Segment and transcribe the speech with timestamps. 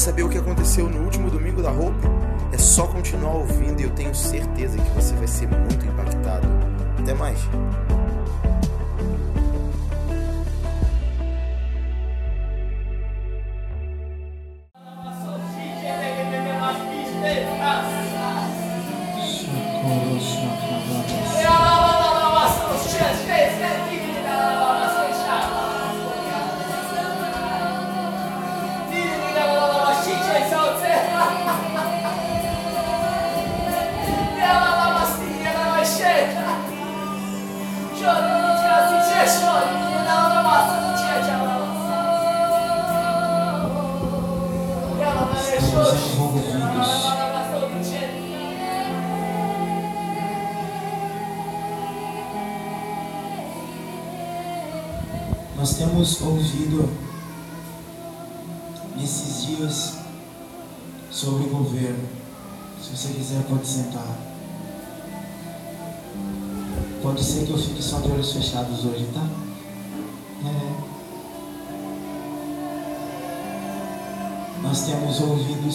[0.00, 2.00] saber o que aconteceu no último domingo da Hope?
[2.52, 6.48] É só continuar ouvindo e eu tenho certeza que você vai ser muito impactado.
[6.98, 7.38] Até mais!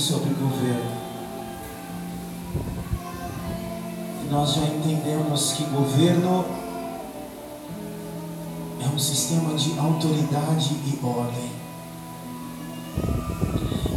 [0.05, 0.91] Sobre governo.
[4.23, 6.45] E nós já entendemos que governo
[8.83, 11.51] é um sistema de autoridade e ordem.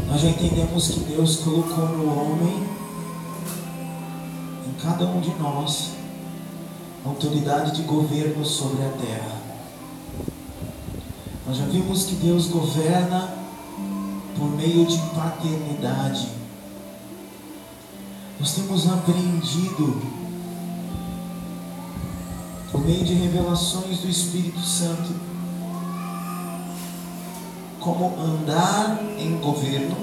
[0.09, 2.67] Nós já entendemos que Deus colocou no homem,
[4.67, 5.91] em cada um de nós,
[7.05, 9.37] autoridade de governo sobre a terra.
[11.47, 13.48] Nós já vimos que Deus governa
[14.39, 16.29] por meio de paternidade.
[18.39, 20.01] Nós temos aprendido
[22.71, 25.13] por meio de revelações do Espírito Santo,
[27.81, 29.97] como andar em governo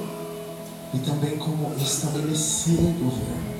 [0.93, 3.55] e também como estabelecer governo.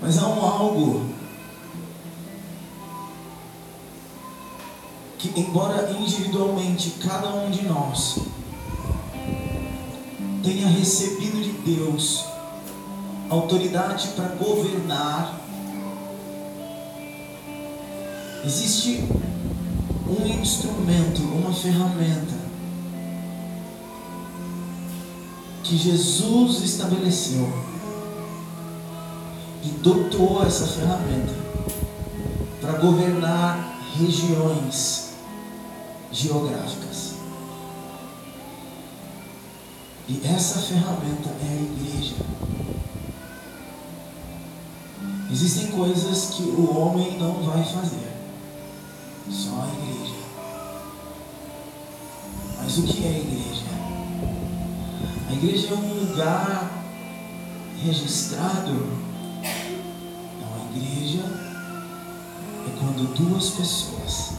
[0.00, 1.17] Mas há um algo
[5.18, 8.18] que, embora individualmente cada um de nós
[10.42, 12.24] tenha recebido de Deus
[13.28, 15.38] autoridade para governar,
[18.44, 19.04] Existe
[20.08, 22.34] um instrumento, uma ferramenta
[25.62, 27.52] que Jesus estabeleceu
[29.62, 31.34] e dotou essa ferramenta
[32.60, 35.07] para governar regiões
[36.12, 37.14] geográficas.
[40.08, 42.14] E essa ferramenta é a igreja.
[45.30, 48.16] Existem coisas que o homem não vai fazer.
[49.30, 50.14] Só a igreja.
[52.56, 53.64] Mas o que é a igreja?
[55.28, 56.70] A igreja é um lugar
[57.84, 58.72] registrado.
[60.40, 61.22] Não, a igreja
[62.66, 64.37] é quando duas pessoas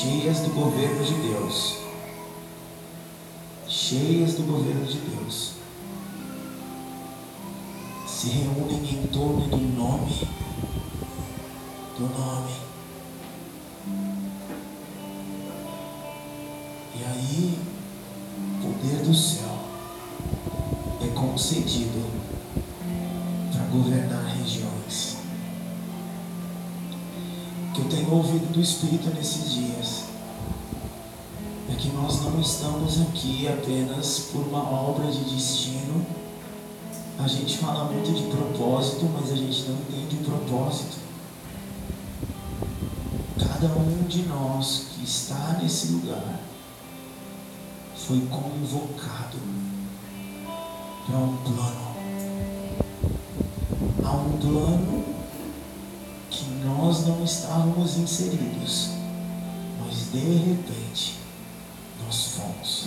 [0.00, 1.78] cheias do governo de Deus,
[3.66, 5.54] cheias do governo de Deus,
[8.06, 10.28] se reúnem em torno do nome,
[11.98, 12.52] do nome.
[16.94, 17.58] E aí,
[18.62, 19.58] o poder do céu
[21.02, 22.08] é concedido
[23.52, 24.27] para governar
[28.08, 30.04] O que eu tenho ouvido do Espírito nesses dias
[31.70, 36.06] é que nós não estamos aqui apenas por uma obra de destino.
[37.18, 40.96] A gente fala muito de propósito, mas a gente não entende o propósito.
[43.38, 46.40] Cada um de nós que está nesse lugar
[47.94, 49.38] foi convocado
[51.06, 51.88] para um plano.
[54.02, 55.07] Há um plano
[57.08, 58.90] não estávamos inseridos,
[59.80, 61.16] mas de repente
[62.04, 62.86] nós fomos.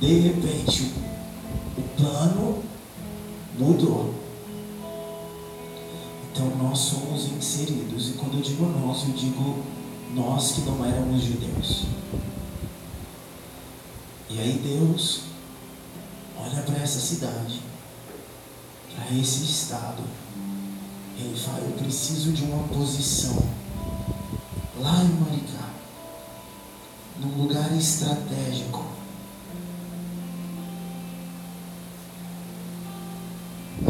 [0.00, 0.92] De repente
[1.78, 2.62] o plano
[3.58, 4.14] mudou.
[6.30, 9.64] Então nós somos inseridos, e quando eu digo nós, eu digo
[10.14, 11.84] nós que não éramos judeus.
[14.28, 15.22] E aí Deus
[16.38, 17.60] olha para essa cidade,
[18.94, 20.02] para esse estado.
[21.22, 23.36] Ele fala, eu preciso de uma posição
[24.80, 25.68] lá em Maricá,
[27.20, 28.86] num lugar estratégico.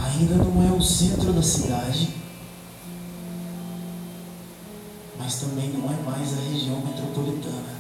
[0.03, 2.15] Ainda não é o centro da cidade,
[5.17, 7.79] mas também não é mais a região metropolitana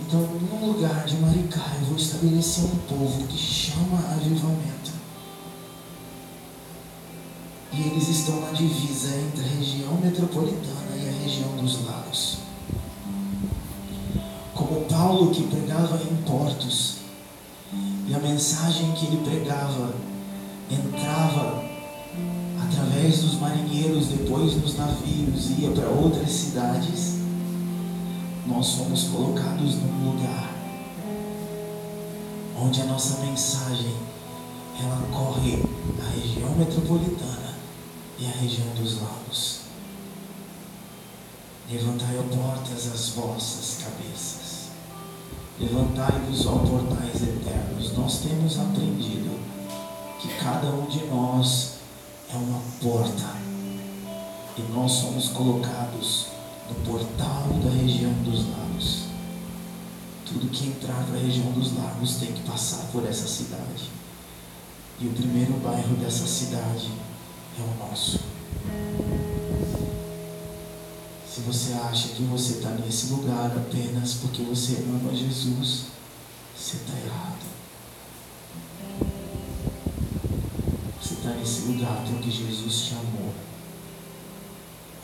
[0.00, 4.93] Então, no lugar de Maricá, eu vou estabelecer um povo que chama avivamento.
[7.76, 12.38] E eles estão na divisa entre a região metropolitana e a região dos lagos.
[14.54, 16.98] Como Paulo que pregava em portos,
[18.06, 19.92] e a mensagem que ele pregava
[20.70, 21.64] entrava
[22.62, 27.14] através dos marinheiros, depois nos navios, ia para outras cidades,
[28.46, 30.54] nós somos colocados num lugar
[32.60, 33.94] onde a nossa mensagem
[34.80, 35.62] ela corre
[36.00, 37.43] a região metropolitana
[38.18, 39.60] e a região dos lagos.
[41.70, 44.68] Levantai, ó portas, as vossas cabeças.
[45.58, 47.96] Levantai-vos, ó portais eternos.
[47.96, 49.38] Nós temos aprendido
[50.20, 51.74] que cada um de nós
[52.32, 53.34] é uma porta.
[54.56, 56.26] E nós somos colocados
[56.68, 59.04] no portal da região dos lagos.
[60.26, 63.90] Tudo que entrar para a região dos lagos tem que passar por essa cidade.
[65.00, 66.92] E o primeiro bairro dessa cidade
[67.58, 68.20] é o nosso.
[71.28, 75.86] Se você acha que você está nesse lugar apenas porque você ama Jesus,
[76.56, 77.44] você está errado.
[81.02, 83.34] Você está nesse lugar porque Jesus te amou.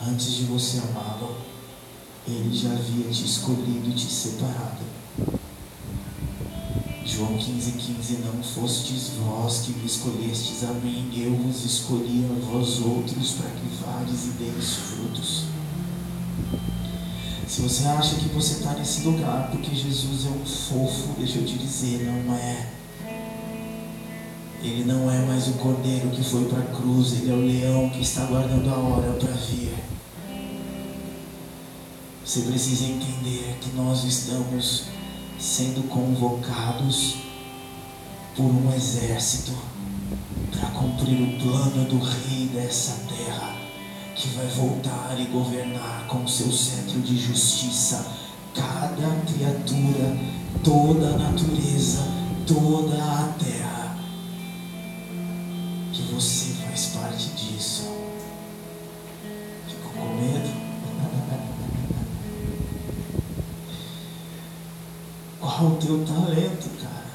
[0.00, 1.36] Antes de você amá-lo,
[2.26, 4.99] Ele já havia te escolhido e te separado.
[7.04, 12.46] João 15, 15, não fostes vós que me escolhestes a mim, eu vos escolhi a
[12.46, 15.44] vós outros para que vades e deis frutos.
[17.48, 21.46] Se você acha que você está nesse lugar porque Jesus é um fofo, deixa eu
[21.46, 22.68] te dizer, não é.
[24.62, 27.88] Ele não é mais o cordeiro que foi para a cruz, ele é o leão
[27.88, 29.74] que está guardando a hora para vir.
[32.24, 34.84] Você precisa entender que nós estamos
[35.40, 37.16] sendo convocados
[38.36, 39.52] por um exército
[40.50, 43.56] para cumprir o plano do rei dessa terra,
[44.14, 48.06] que vai voltar e governar com seu cetro de justiça
[48.54, 50.18] cada criatura,
[50.62, 52.06] toda a natureza,
[52.46, 53.96] toda a terra.
[55.92, 58.09] Que você faz parte disso.
[65.60, 67.10] Qual o teu talento, cara?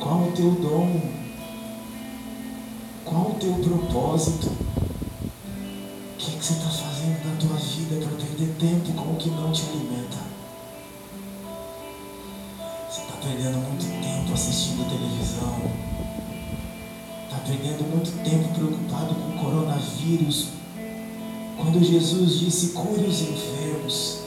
[0.00, 1.00] Qual o teu dom?
[3.04, 4.48] Qual o teu propósito?
[4.48, 9.30] O que, que você está fazendo na tua vida para perder tempo com o que
[9.30, 10.16] não te alimenta?
[12.90, 15.70] Você está perdendo muito tempo assistindo televisão.
[17.26, 20.48] Está perdendo muito tempo preocupado com o coronavírus.
[21.56, 24.23] Quando Jesus disse cure os enfermos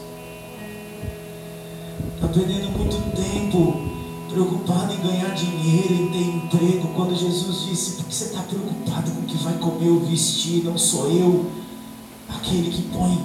[2.18, 3.88] está perdendo muito tempo
[4.30, 9.12] preocupado em ganhar dinheiro, em ter emprego, quando Jesus disse, por que você está preocupado
[9.12, 10.64] com o que vai comer ou vestir?
[10.64, 11.46] Não sou eu,
[12.28, 13.18] aquele que põe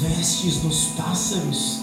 [0.00, 1.80] vestes nos pássaros,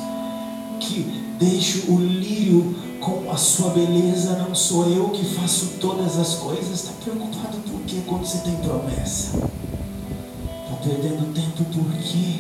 [0.80, 1.04] que
[1.40, 6.84] deixa o lírio com a sua beleza, não sou eu que faço todas as coisas.
[6.84, 9.38] Está preocupado por quê quando você tem promessa?
[9.38, 12.40] Está perdendo tempo por quê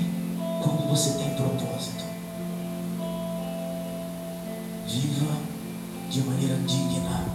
[0.61, 2.00] quando você tem propósito?
[4.91, 5.37] Viva
[6.09, 7.25] de maneira digna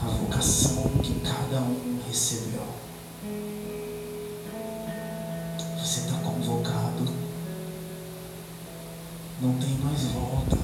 [0.00, 2.62] a vocação que cada um recebeu.
[5.76, 7.12] Você está convocado.
[9.42, 10.56] Não tem mais volta.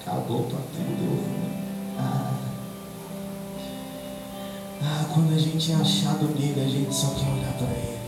[0.00, 1.24] Acabou para tudo.
[1.98, 2.38] Ah.
[4.80, 8.01] ah, quando a gente é achado nele, a gente só quer olhar para ele.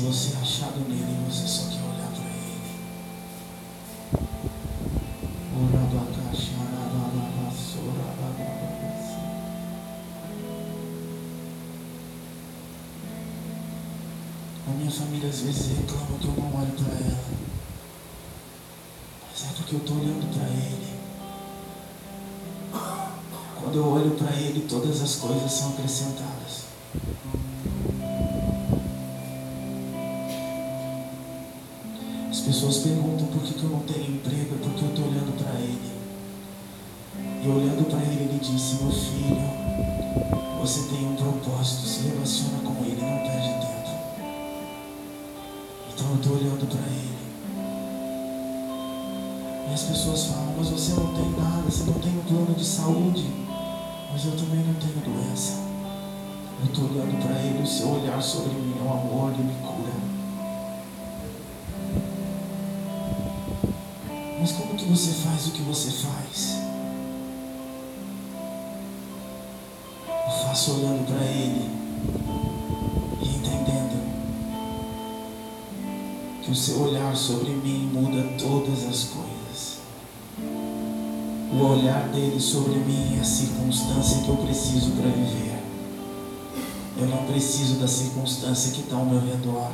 [0.00, 2.62] Se você é achado nele, você só quer olhar para ele.
[14.66, 17.24] A minha família às vezes reclama que eu não olho para ela.
[19.30, 20.98] Mas é porque eu estou olhando para ele.
[23.60, 26.70] Quando eu olho para ele, todas as coisas são acrescentadas.
[32.50, 35.54] Pessoas perguntam por que, que eu não tenho emprego, é porque eu estou olhando para
[35.60, 35.92] ele.
[37.44, 39.38] E olhando para ele, ele disse: Meu filho,
[40.60, 43.90] você tem um propósito, se relaciona com ele, não perde tempo.
[45.94, 47.18] Então eu estou olhando para ele.
[49.70, 52.64] E as pessoas falam: Mas você não tem nada, você não tem um plano de
[52.64, 53.30] saúde.
[54.12, 55.52] Mas eu também não tenho doença.
[56.58, 59.54] Eu estou olhando para Ele, o seu olhar sobre mim é um amor e me
[59.62, 59.79] cura.
[65.40, 66.58] Faz o que você faz?
[70.06, 71.70] Eu faço olhando para Ele
[73.22, 74.00] e entendendo
[76.42, 79.78] que o seu olhar sobre mim muda todas as coisas.
[81.52, 85.58] O olhar dele sobre mim é a circunstância que eu preciso para viver.
[86.98, 89.72] Eu não preciso da circunstância que está ao meu redor.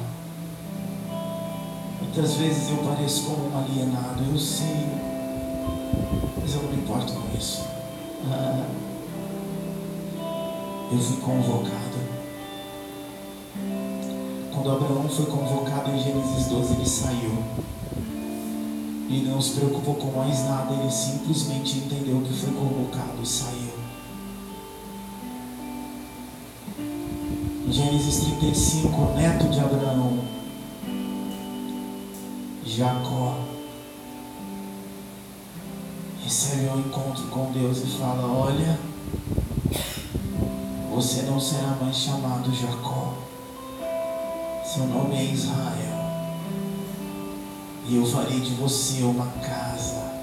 [2.01, 5.06] Muitas vezes eu pareço como um alienado, eu sei,
[6.41, 7.65] mas eu não me importo com isso.
[10.93, 11.97] Eu fui convocado.
[14.53, 17.45] Quando Abraão foi convocado em Gênesis 12, ele saiu.
[19.09, 23.77] E não se preocupou com mais nada, ele simplesmente entendeu que foi convocado e saiu.
[27.69, 30.19] Gênesis 35, neto de Abraão,
[32.65, 33.36] Jacó,
[37.37, 38.79] com Deus e fala: Olha,
[40.95, 43.13] você não será mais chamado Jacó,
[44.65, 45.99] seu nome é Israel,
[47.87, 50.17] e eu farei de você uma casa.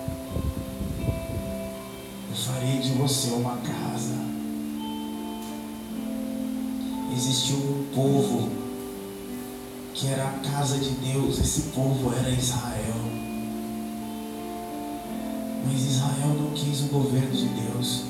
[2.29, 4.23] Eu farei de você uma casa
[7.15, 8.49] existiu um povo
[9.93, 12.95] que era a casa de Deus, esse povo era Israel.
[15.65, 16.12] Mas Israel
[16.53, 18.03] quis o governo de Deus.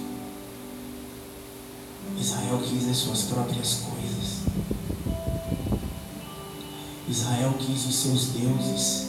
[2.20, 4.44] Israel quis as suas próprias coisas.
[7.10, 9.08] Israel quis os seus deuses.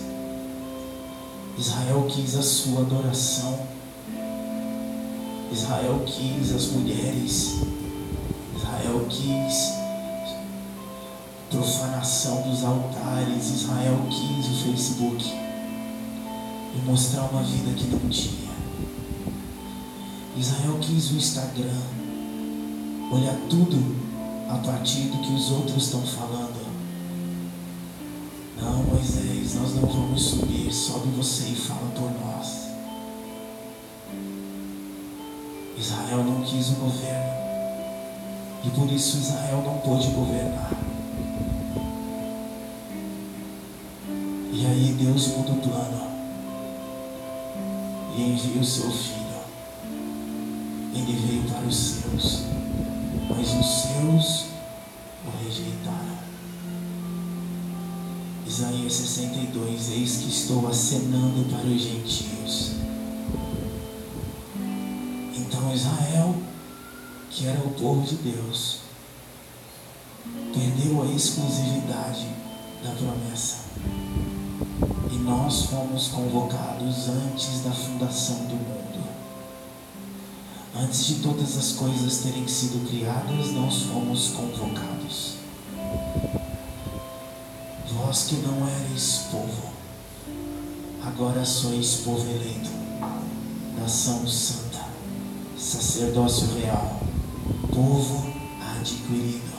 [1.58, 3.66] Israel quis a sua adoração.
[5.52, 7.54] Israel quis as mulheres.
[8.56, 9.84] Israel quis
[11.50, 15.24] profanação dos altares, Israel quis o Facebook
[16.74, 18.53] e mostrar uma vida que não tinha.
[20.36, 21.80] Israel quis o Instagram,
[23.12, 23.78] olhar tudo
[24.50, 26.64] a partir do que os outros estão falando.
[28.60, 32.64] Não, Moisés, nós não vamos subir, sobe você e fala por nós.
[35.78, 37.34] Israel não quis o governo.
[38.64, 40.70] E por isso Israel não pôde governar.
[44.52, 46.08] E aí Deus muda o plano
[48.16, 49.23] e envia o seu filho.
[50.94, 52.42] Ele veio para os seus,
[53.28, 54.44] mas os seus
[55.26, 56.14] o rejeitaram.
[58.46, 62.72] Isaías 62, eis que estou acenando para os gentios.
[65.36, 66.36] Então Israel,
[67.30, 68.80] que era o povo de Deus,
[70.52, 72.28] perdeu a exclusividade
[72.84, 73.64] da promessa.
[75.10, 78.93] E nós fomos convocados antes da fundação do mundo.
[80.76, 85.34] Antes de todas as coisas terem sido criadas, nós fomos convocados.
[87.92, 89.72] Vós que não eres povo,
[91.04, 92.70] agora sois povo eleito,
[93.78, 94.84] nação santa,
[95.56, 97.00] sacerdócio real,
[97.72, 98.26] povo
[98.76, 99.54] adquirido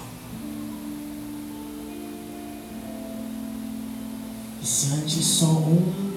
[4.65, 6.14] E se antes só um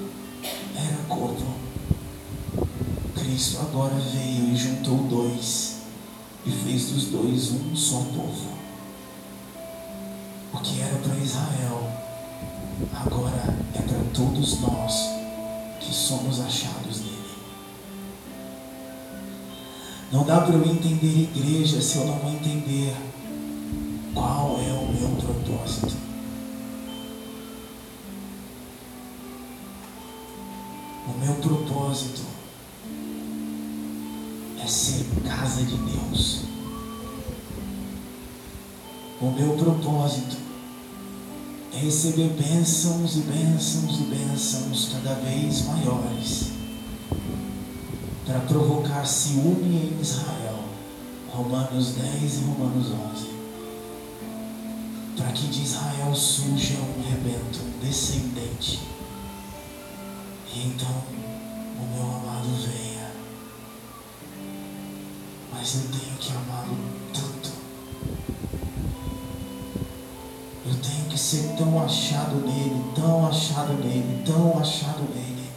[3.29, 5.83] Cristo agora veio e juntou dois
[6.47, 8.57] e fez dos dois um só povo.
[10.51, 11.93] O que era para Israel,
[12.95, 15.11] agora é para todos nós
[15.79, 17.37] que somos achados nele.
[20.11, 22.97] Não dá para eu entender igreja se eu não entender
[24.15, 25.95] qual é o meu propósito.
[31.07, 32.38] O meu propósito
[34.69, 36.43] ser casa de Deus.
[39.21, 40.37] O meu propósito
[41.73, 46.53] é receber bênçãos e bênçãos e bênçãos cada vez maiores
[48.27, 50.65] para provocar ciúme em Israel.
[51.31, 53.29] Romanos 10 e Romanos 11.
[55.17, 58.81] Para que de Israel surja um rebento, descendente
[60.57, 61.03] então,
[61.79, 62.88] o meu amado venha.
[65.59, 66.77] Mas eu tenho que amá-lo
[67.13, 67.51] tanto.
[70.65, 75.51] Eu tenho que ser tão achado nele, tão achado nele, tão achado nele,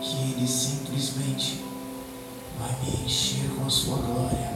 [0.00, 1.62] que ele simplesmente
[2.58, 4.50] vai me encher com a sua glória.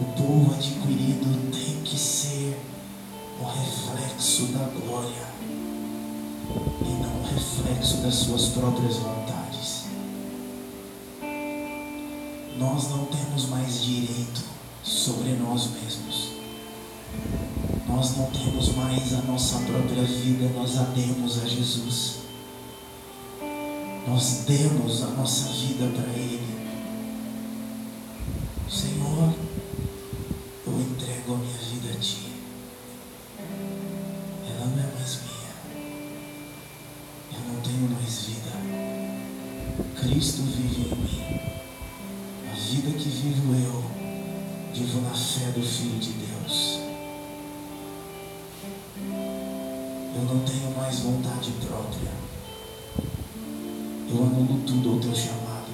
[0.00, 2.56] O povo adquirido tem que ser
[3.40, 5.26] o reflexo da glória
[6.82, 9.31] e não o reflexo das suas próprias vontades.
[12.62, 14.40] Nós não temos mais direito
[14.84, 16.28] sobre nós mesmos.
[17.88, 22.18] Nós não temos mais a nossa própria vida, nós a demos a Jesus.
[24.06, 26.56] Nós demos a nossa vida para Ele.
[28.70, 29.34] Senhor,
[30.64, 32.32] eu entrego a minha vida a Ti.
[34.48, 35.52] Ela não é mais minha.
[37.32, 38.52] Eu não tenho mais vida.
[40.00, 41.01] Cristo vive em
[45.12, 46.80] na fé do Filho de Deus.
[50.16, 52.12] Eu não tenho mais vontade própria.
[54.08, 55.68] Eu anulo tudo ao teu chamado,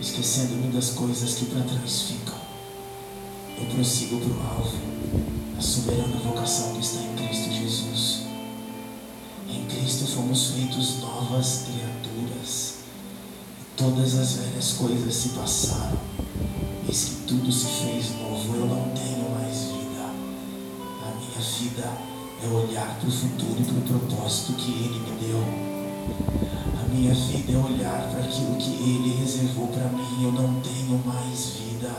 [0.00, 2.38] esquecendo-me das coisas que para trás ficam.
[3.58, 4.78] Eu prossigo para o alvo,
[5.58, 8.20] a soberana vocação que está em Cristo Jesus.
[9.48, 12.74] Em Cristo fomos feitos novas criaturas.
[13.60, 16.05] E todas as velhas coisas se passaram.
[16.96, 18.56] Que tudo se fez novo.
[18.56, 20.02] Eu não tenho mais vida.
[21.02, 21.92] A minha vida
[22.42, 25.44] é olhar para o futuro e para o propósito que Ele me deu.
[26.80, 30.24] A minha vida é olhar para aquilo que Ele reservou para mim.
[30.24, 31.92] Eu não tenho mais vida.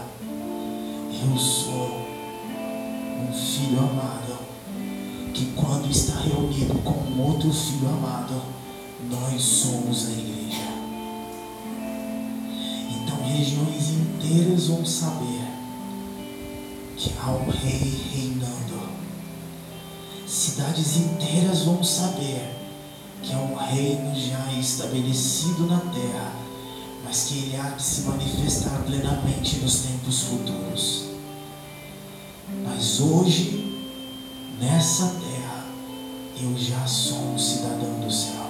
[1.11, 2.01] Eu sou
[3.21, 4.39] um filho amado
[5.31, 8.41] que quando está reunido com outro filho amado,
[9.11, 10.37] nós somos a igreja.
[12.89, 13.86] Então regiões
[14.27, 15.47] inteiras vão saber
[16.97, 18.89] que há um rei reinando.
[20.27, 22.53] Cidades inteiras vão saber
[23.23, 26.33] que é um reino já estabelecido na terra,
[27.05, 31.05] mas que ele há de se manifestar plenamente nos tempos futuros.
[32.65, 33.81] Mas hoje,
[34.59, 35.65] nessa terra,
[36.41, 38.46] eu já sou um cidadão do céu.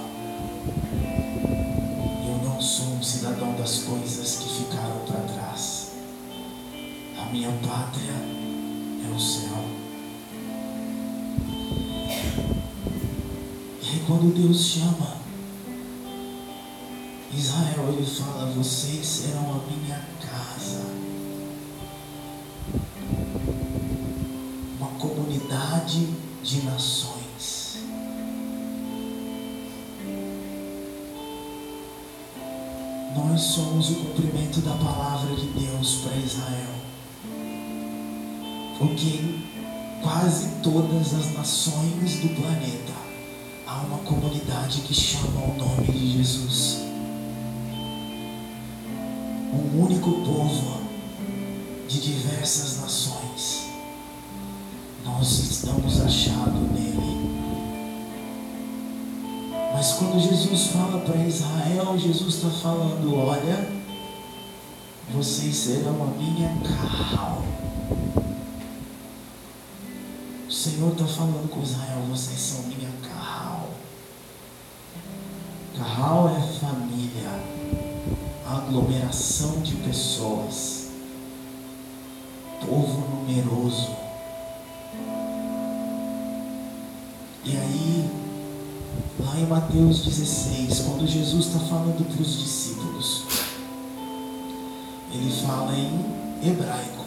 [2.57, 5.91] Não sou um cidadão das coisas que ficaram para trás.
[7.15, 8.15] A minha pátria
[9.05, 9.63] é o céu.
[13.79, 15.17] E quando Deus chama
[17.31, 20.81] Israel, ele fala: Vocês serão a minha casa.
[24.79, 26.07] Uma comunidade
[26.41, 27.06] de nações.
[33.37, 36.73] Nós somos o cumprimento da palavra de Deus para Israel.
[38.79, 39.19] Porque
[40.01, 42.93] quase todas as nações do planeta
[43.67, 46.79] há uma comunidade que chama o nome de Jesus.
[49.53, 50.81] Um único povo
[51.87, 53.67] de diversas nações.
[55.05, 57.46] Nós estamos achados nele.
[59.87, 63.71] Mas quando Jesus fala para Israel, Jesus está falando: olha,
[65.13, 67.41] vocês serão a minha carral.
[70.45, 73.69] O Senhor está falando com Israel: vocês são minha carral.
[75.77, 77.39] Carral é família,
[78.45, 80.89] aglomeração de pessoas,
[82.59, 83.96] povo numeroso.
[89.19, 93.23] Lá em Mateus 16, quando Jesus está falando para os discípulos,
[95.11, 97.05] ele fala em hebraico,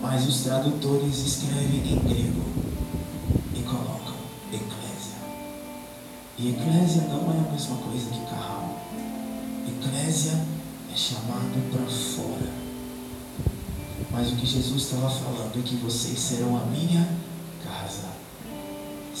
[0.00, 2.44] mas os tradutores escrevem em grego
[3.54, 4.14] e colocam
[4.52, 5.18] eclésia.
[6.38, 8.80] E eclésia não é a mesma coisa que carral.
[9.68, 10.40] Eclésia
[10.92, 12.50] é chamado para fora.
[14.10, 17.06] Mas o que Jesus estava falando é que vocês serão a minha
[17.62, 18.19] casa.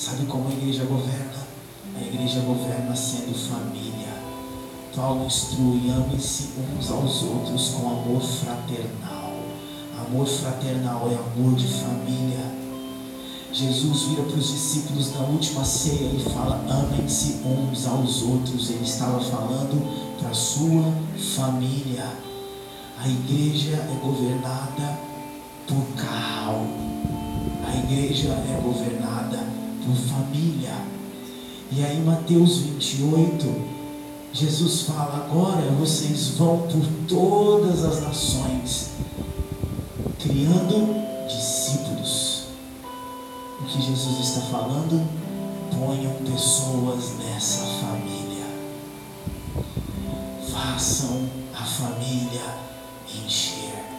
[0.00, 1.46] Sabe como a igreja governa?
[1.94, 4.08] A igreja governa sendo família.
[4.96, 9.34] Paulo instrui, amem-se uns aos outros com amor fraternal.
[10.06, 12.40] Amor fraternal é amor de família.
[13.52, 18.70] Jesus vira para os discípulos na última ceia e fala: amem-se uns aos outros.
[18.70, 20.94] Ele estava falando para a sua
[21.36, 22.10] família.
[22.98, 24.98] A igreja é governada
[25.68, 26.66] por carro.
[27.66, 28.99] A igreja é governada
[29.94, 30.74] família.
[31.72, 33.46] E aí, Mateus 28,
[34.32, 38.90] Jesus fala: agora vocês vão por todas as nações,
[40.18, 42.44] criando discípulos.
[43.60, 45.06] O que Jesus está falando?
[45.70, 48.46] Ponham pessoas nessa família.
[50.50, 52.42] Façam a família
[53.24, 53.89] encher.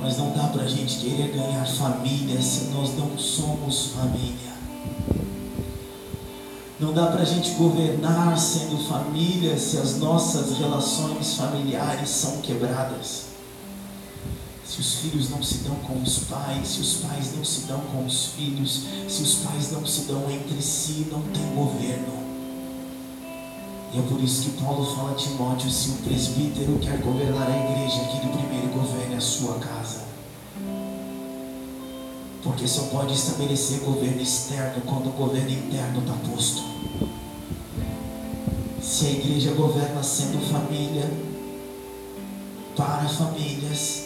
[0.00, 4.50] Mas não dá para a gente querer ganhar família se nós não somos família.
[6.80, 13.26] Não dá para a gente governar sendo família se as nossas relações familiares são quebradas.
[14.66, 17.80] Se os filhos não se dão com os pais, se os pais não se dão
[17.92, 22.29] com os filhos, se os pais não se dão entre si, não tem governo.
[23.92, 27.70] E é por isso que Paulo fala a Timóteo: se o presbítero quer governar a
[27.70, 30.10] igreja, que ele primeiro governe a sua casa.
[32.42, 36.62] Porque só pode estabelecer governo externo quando o governo interno está posto.
[38.80, 41.10] Se a igreja governa sendo família,
[42.76, 44.04] para famílias,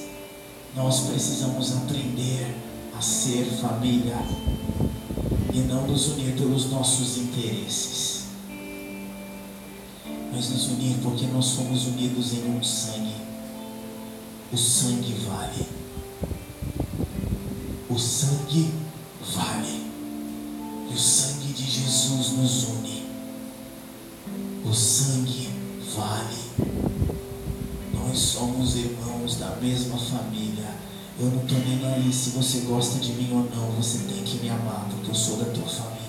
[0.75, 2.57] nós precisamos aprender
[2.99, 4.17] a ser família
[5.53, 8.24] e não nos unir pelos nossos interesses,
[10.35, 13.15] mas nos unir porque nós somos unidos em um sangue.
[14.53, 15.67] O sangue vale.
[17.89, 18.73] O sangue
[19.35, 19.85] vale.
[20.91, 23.07] E o sangue de Jesus nos une.
[24.65, 25.51] O sangue
[25.97, 26.45] vale.
[27.95, 30.75] Nós somos irmãos da mesma família.
[31.21, 33.71] Eu não estou nem aí se você gosta de mim ou não.
[33.77, 36.05] Você tem que me amar, porque eu sou da tua família.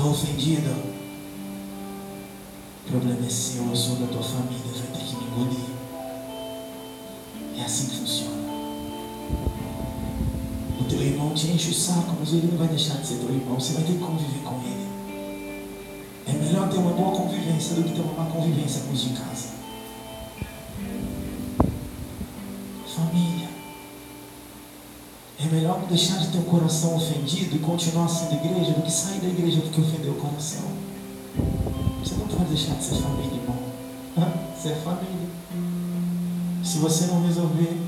[0.00, 0.70] Está ofendido?
[2.86, 5.70] O problema é seu, eu sou da tua família, vai ter que me engolir.
[7.58, 8.42] É assim que funciona.
[10.80, 13.28] O teu irmão te enche o saco, mas ele não vai deixar de ser teu
[13.28, 13.60] irmão.
[13.60, 14.88] Você vai ter que conviver com ele.
[16.28, 19.10] É melhor ter uma boa convivência do que ter uma má convivência com os de
[19.10, 19.59] casa.
[25.70, 29.28] Melhor deixar de ter o coração ofendido e continuar sendo igreja do que sair da
[29.28, 30.64] igreja porque ofendeu o coração.
[32.02, 33.56] Você não pode deixar de ser família, irmão.
[34.56, 35.28] Você é família.
[36.64, 37.80] Se você não resolver,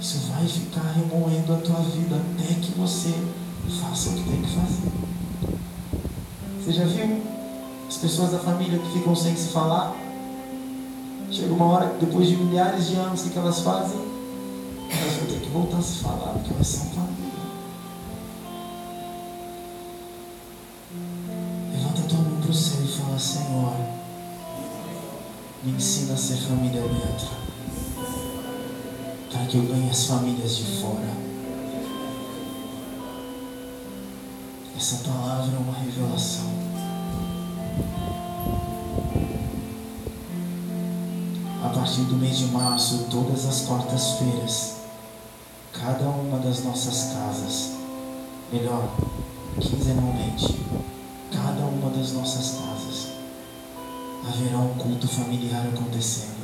[0.00, 3.12] isso vai ficar remoendo a tua vida até que você
[3.80, 4.92] faça o que tem que fazer.
[6.62, 7.22] Você já viu
[7.88, 9.96] as pessoas da família que ficam sem se falar?
[11.32, 14.19] Chega uma hora, depois de milhares de anos, o que elas fazem?
[15.30, 17.30] Ter que voltar a se falar, porque elas são família.
[21.72, 23.76] Levanta tua mão para o céu e fala, Senhor,
[25.62, 27.28] me ensina a ser família dentro
[29.30, 31.14] para que eu ganhe as famílias de fora.
[34.76, 36.50] Essa palavra é uma revelação.
[41.62, 44.79] A partir do mês de março, todas as quartas-feiras,
[45.80, 47.70] cada uma das nossas casas,
[48.52, 48.86] melhor,
[49.58, 50.60] quinzenalmente,
[51.32, 53.08] cada uma das nossas casas,
[54.28, 56.38] haverá um culto familiar acontecendo.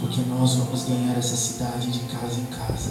[0.00, 2.90] Porque nós vamos ganhar essa cidade de casa em casa,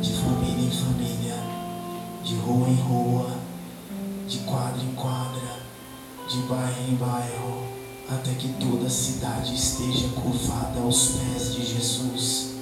[0.00, 1.34] de família em família,
[2.22, 3.30] de rua em rua,
[4.28, 5.58] de quadra em quadra,
[6.28, 7.64] de bairro em bairro,
[8.08, 12.53] até que toda a cidade esteja curvada aos pés de Jesus.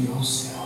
[0.00, 0.60] Vai subir ao céu.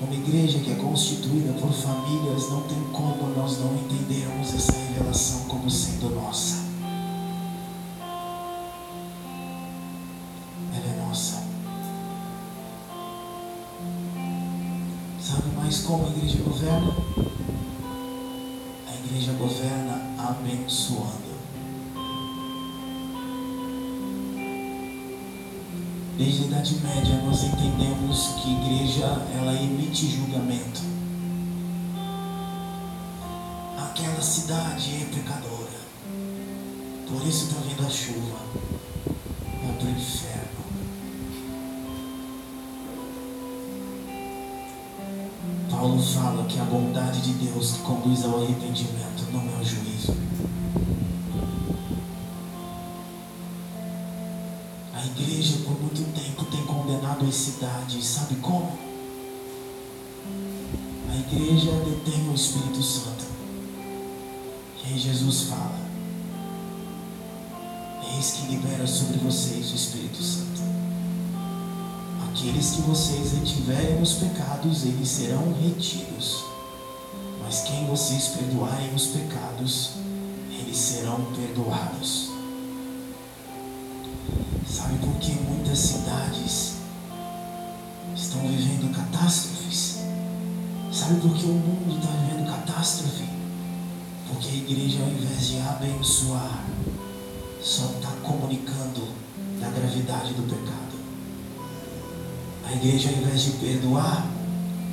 [0.00, 5.44] Uma igreja que é constituída por famílias, não tem como nós não entendermos essa revelação
[5.46, 6.56] como sendo nossa.
[10.74, 11.44] Ela é nossa.
[15.20, 16.96] Sabe mais como a igreja governa?
[18.88, 21.31] A igreja governa abençoando.
[26.16, 30.82] Desde a Idade Média nós entendemos que igreja ela emite julgamento.
[33.78, 35.80] Aquela cidade é pecadora.
[37.08, 38.38] Por isso está vindo a chuva.
[39.46, 40.42] É para o inferno.
[45.70, 50.14] Paulo fala que a bondade de Deus que conduz ao arrependimento não é o juízo.
[57.62, 58.76] Cidades, sabe como?
[61.08, 63.24] A igreja detém o Espírito Santo.
[64.82, 65.78] E aí Jesus fala:
[68.16, 70.60] Eis que libera sobre vocês o Espírito Santo.
[72.28, 76.44] Aqueles que vocês retiverem os pecados, eles serão retidos.
[77.40, 79.90] Mas quem vocês perdoarem os pecados,
[80.50, 82.30] eles serão perdoados.
[84.68, 86.81] Sabe por que muitas cidades
[88.32, 89.98] estão vivendo catástrofes?
[90.90, 93.28] Sabe por que o mundo está vivendo catástrofe?
[94.26, 96.64] Porque a igreja, ao invés de abençoar,
[97.60, 99.06] só está comunicando
[99.60, 100.96] da gravidade do pecado.
[102.64, 104.26] A igreja, ao invés de perdoar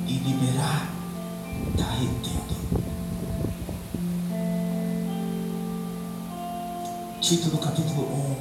[0.06, 0.90] e liberar,
[1.70, 2.60] está retendo.
[7.22, 8.36] Tito no capítulo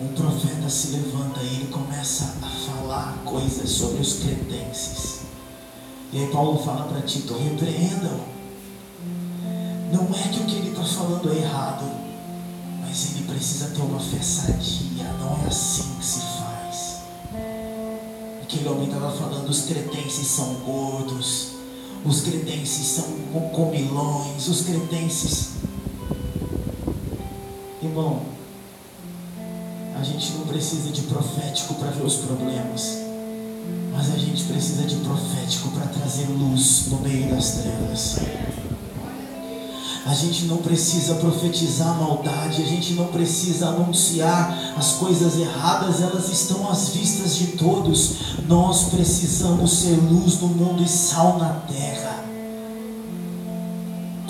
[0.00, 0.04] 1.
[0.04, 2.73] Um profeta se levanta e ele começa a falar
[3.24, 5.20] coisas sobre os cretenses.
[6.12, 8.20] E aí Paulo fala para Tito, repreendam.
[9.92, 11.84] Não é que o que ele está falando é errado,
[12.80, 15.12] mas ele precisa ter uma fé sadia.
[15.20, 16.98] Não é assim que se faz.
[18.42, 21.48] Aquele homem estava falando, os cretenses são gordos,
[22.04, 23.04] os cretenses são
[23.52, 25.54] comilões, os cretenses
[27.84, 28.22] Irmão,
[29.94, 32.98] a gente não precisa de profético para ver os problemas,
[33.92, 38.16] mas a gente precisa de profético para trazer luz no meio das trevas.
[40.06, 46.28] A gente não precisa profetizar maldade, a gente não precisa anunciar as coisas erradas, elas
[46.28, 48.36] estão às vistas de todos.
[48.46, 52.24] Nós precisamos ser luz no mundo e sal na terra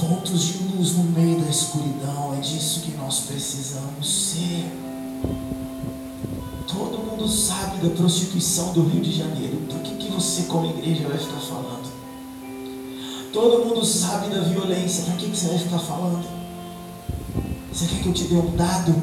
[0.08, 2.34] pontos de luz no meio da escuridão.
[2.36, 4.83] É disso que nós precisamos ser.
[6.66, 9.56] Todo mundo sabe da prostituição do Rio de Janeiro.
[9.68, 11.92] Por que, que você, como igreja, vai ficar falando?
[13.32, 15.04] Todo mundo sabe da violência.
[15.04, 16.24] Para que, que você vai ficar falando?
[17.72, 18.94] Você quer que eu te dê um dado?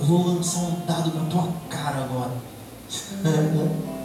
[0.00, 2.32] Eu vou lançar um dado na tua cara agora.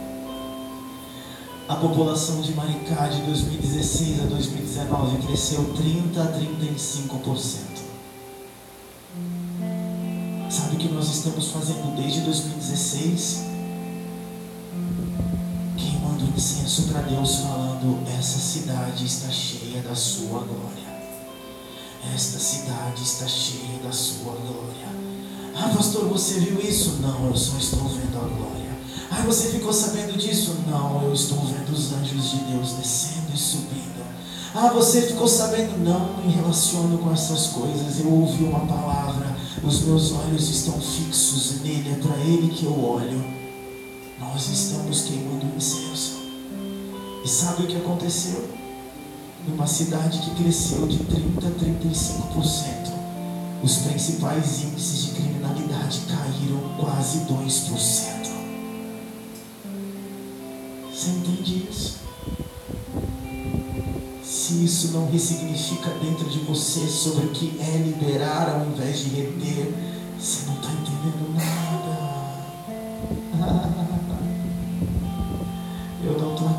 [1.66, 7.83] a população de Maricá de 2016 a 2019 cresceu 30 a 35%.
[10.54, 13.40] Sabe o que nós estamos fazendo desde 2016?
[15.76, 20.94] Queimando incenso para Deus, falando: essa cidade está cheia da sua glória.
[22.14, 24.86] Esta cidade está cheia da sua glória.
[25.56, 26.98] Ah, pastor, você viu isso?
[27.00, 28.78] Não, eu só estou vendo a glória.
[29.10, 30.54] Ah, você ficou sabendo disso?
[30.68, 33.93] Não, eu estou vendo os anjos de Deus descendo e subindo.
[34.56, 35.76] Ah, você ficou sabendo?
[35.82, 37.98] Não me relaciono com essas coisas.
[37.98, 42.84] Eu ouvi uma palavra, os meus olhos estão fixos nele, é para ele que eu
[42.84, 43.20] olho.
[44.20, 46.18] Nós estamos queimando incenso.
[47.24, 48.48] E sabe o que aconteceu?
[49.48, 52.92] Numa cidade que cresceu de 30 a 35%,
[53.60, 58.30] os principais índices de criminalidade caíram quase 2%.
[60.92, 62.04] Você entende isso?
[64.44, 69.08] Se isso não ressignifica dentro de você sobre o que é liberar ao invés de
[69.08, 69.72] reter,
[70.20, 72.14] você não está entendendo nada.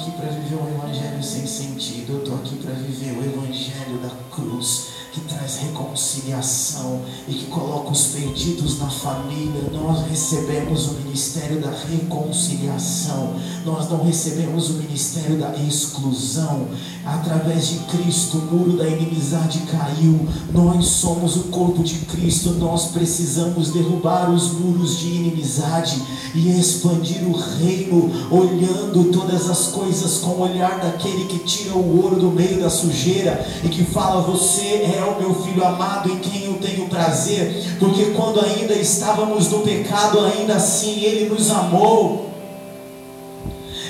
[0.06, 4.12] Aqui para viver um evangelho sem sentido, eu estou aqui para viver o evangelho da
[4.30, 9.72] cruz que traz reconciliação e que coloca os perdidos na família.
[9.72, 16.68] Nós recebemos o ministério da reconciliação, nós não recebemos o ministério da exclusão.
[17.06, 20.28] Através de Cristo, o muro da inimizade caiu.
[20.52, 26.02] Nós somos o corpo de Cristo, nós precisamos derrubar os muros de inimizade
[26.34, 32.04] e expandir o reino, olhando todas as coisas com o olhar daquele que tira o
[32.04, 36.18] ouro do meio da sujeira e que fala: Você é o meu filho amado em
[36.18, 42.26] quem eu tenho prazer, porque quando ainda estávamos no pecado, ainda assim Ele nos amou.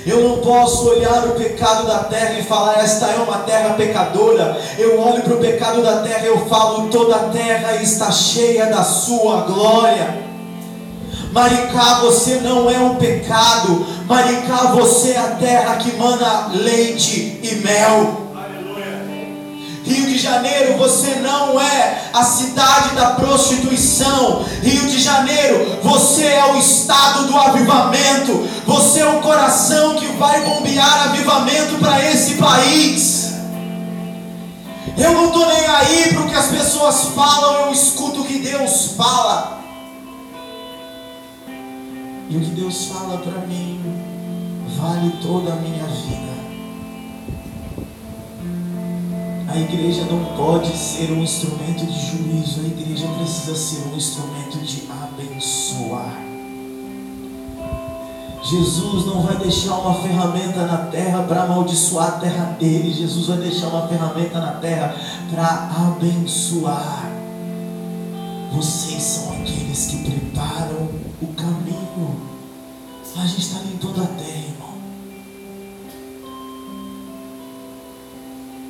[0.06, 4.56] Eu não posso olhar o pecado da terra e falar, esta é uma terra pecadora.
[4.78, 8.68] Eu olho para o pecado da terra e eu falo, toda a terra está cheia
[8.68, 10.35] da sua glória.
[11.36, 13.86] Maricá, você não é um pecado.
[14.08, 18.32] Maricá, você é a terra que mana leite e mel.
[19.84, 24.46] Rio de Janeiro, você não é a cidade da prostituição.
[24.64, 28.48] Rio de Janeiro, você é o estado do avivamento.
[28.66, 33.34] Você é o coração que vai bombear avivamento para esse país.
[34.98, 38.40] Eu não estou nem aí para o que as pessoas falam, eu escuto o que
[38.40, 39.65] Deus fala.
[42.30, 43.80] E o que Deus fala para mim
[44.78, 46.36] vale toda a minha vida.
[49.48, 54.58] A igreja não pode ser um instrumento de juízo, a igreja precisa ser um instrumento
[54.60, 56.26] de abençoar.
[58.44, 63.38] Jesus não vai deixar uma ferramenta na terra para amaldiçoar a terra dele, Jesus vai
[63.38, 64.96] deixar uma ferramenta na terra
[65.32, 67.10] para abençoar.
[68.52, 70.90] Vocês são aqueles que preparam
[71.22, 72.15] o caminho.
[73.18, 74.76] A gente está limpando a terra, irmão.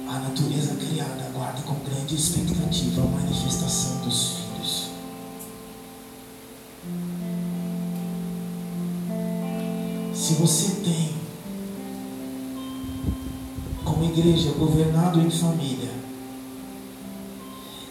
[0.08, 4.90] A natureza criada aguarda com grande expectativa a manifestação dos filhos.
[10.14, 11.16] Se você tem,
[13.84, 15.92] como igreja, governado em família,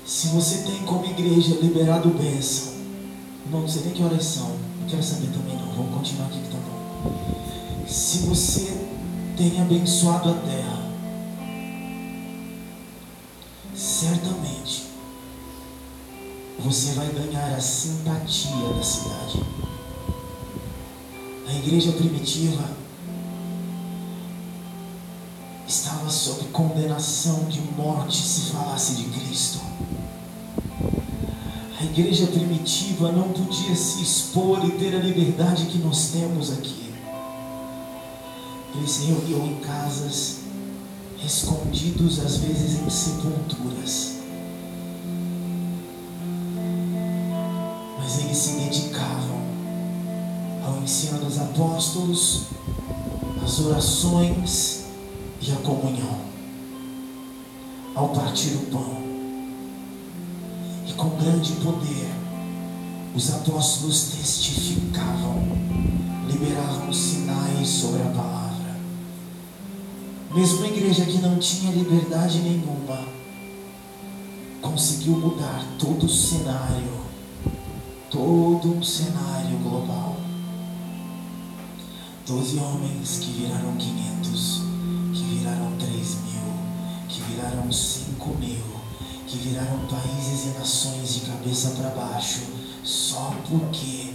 [0.07, 2.75] se você tem como igreja liberado bênção,
[3.45, 6.41] irmão, não sei nem que horas são, não quero saber também não, vamos continuar aqui
[6.41, 7.87] que tá bom.
[7.89, 8.87] Se você
[9.35, 10.91] tem abençoado a terra,
[13.75, 14.85] certamente
[16.59, 19.43] você vai ganhar a simpatia da cidade.
[21.49, 22.71] A igreja primitiva
[25.67, 29.61] estava sob condenação de morte se falasse de Cristo.
[31.85, 36.91] A igreja primitiva não podia se expor e ter a liberdade que nós temos aqui.
[38.75, 40.39] Eles se reuniam em casas,
[41.23, 44.15] escondidos às vezes em sepulturas.
[47.99, 49.43] Mas eles se dedicavam
[50.67, 52.45] ao ensino dos apóstolos,
[53.45, 54.85] às orações
[55.43, 56.19] e à comunhão,
[57.95, 59.04] ao partir o pão.
[61.05, 62.11] Com grande poder,
[63.15, 65.37] os apóstolos testificavam,
[66.27, 68.81] liberavam sinais sobre a palavra.
[70.35, 73.07] Mesmo a igreja que não tinha liberdade nenhuma,
[74.63, 77.03] conseguiu mudar todo o cenário,
[78.11, 80.17] todo um cenário global.
[82.27, 84.63] Doze homens que viraram quinhentos,
[85.13, 88.84] que viraram três mil, que viraram cinco mil,
[89.27, 92.43] que viraram países e nações de cabeça para baixo,
[92.83, 94.13] só porque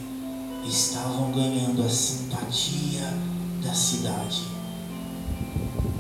[0.65, 3.13] estavam ganhando a simpatia
[3.63, 4.43] da cidade.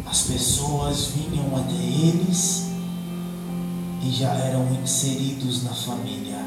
[0.05, 2.65] As pessoas vinham até eles
[4.03, 6.37] e já eram inseridos na família.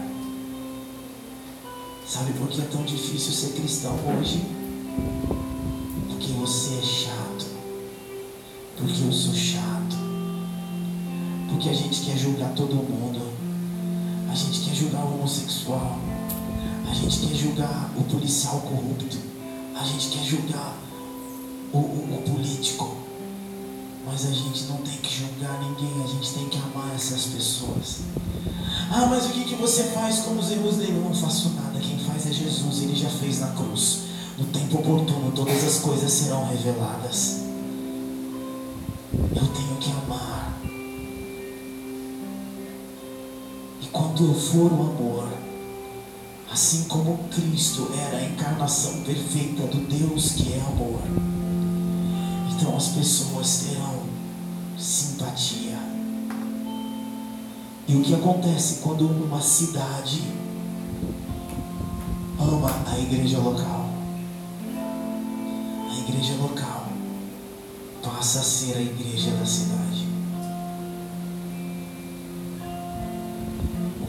[2.07, 4.43] Sabe por que é tão difícil ser cristão hoje?
[6.09, 7.47] Porque você é chato.
[8.77, 9.82] Porque eu sou chato.
[11.63, 13.21] Porque a gente quer julgar todo mundo.
[14.29, 15.97] A gente quer julgar o homossexual.
[16.91, 19.17] A gente quer julgar o policial corrupto.
[19.73, 20.77] A gente quer julgar
[21.73, 22.97] o, o, o político.
[24.05, 28.01] Mas a gente não tem que julgar ninguém, a gente tem que amar essas pessoas.
[28.91, 30.97] Ah, mas o que, que você faz com os erros dele?
[30.97, 34.01] Eu não faço nada, quem faz é Jesus, ele já fez na cruz.
[34.37, 37.43] No tempo oportuno, todas as coisas serão reveladas.
[39.13, 40.43] Eu tenho que amar.
[43.93, 45.29] Quando for o amor,
[46.51, 51.01] assim como Cristo era a encarnação perfeita do Deus que é amor
[52.63, 54.05] então as pessoas terão
[54.79, 55.77] simpatia.
[57.89, 60.23] E o que acontece quando uma cidade
[62.39, 63.91] ama a igreja local?
[65.91, 66.87] A igreja local
[68.01, 70.12] passa a ser a igreja da cidade.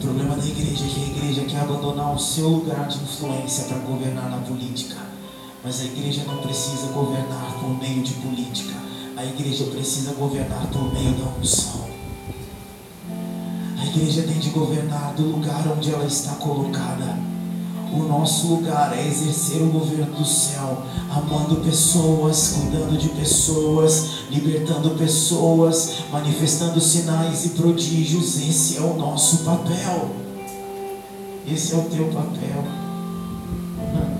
[0.04, 3.78] Problema da igreja é que a igreja quer abandonar o seu lugar de influência para
[3.78, 4.96] governar na política.
[5.64, 8.74] Mas a igreja não precisa governar por meio de política.
[9.16, 11.88] A igreja precisa governar por meio da unção.
[13.80, 17.18] A igreja tem de governar do lugar onde ela está colocada.
[17.92, 24.90] O nosso lugar é exercer o governo do céu, amando pessoas, cuidando de pessoas, libertando
[24.90, 28.36] pessoas, manifestando sinais e prodígios.
[28.36, 30.10] Esse é o nosso papel.
[31.46, 32.64] Esse é o teu papel.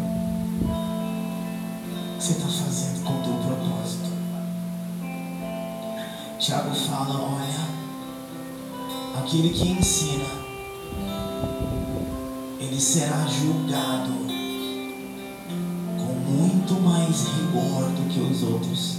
[2.24, 4.10] você está fazendo com o teu propósito.
[6.38, 7.64] Tiago fala: olha,
[9.18, 10.43] aquele que ensina,
[12.64, 14.12] ele será julgado
[15.98, 18.96] com muito mais rigor do que os outros.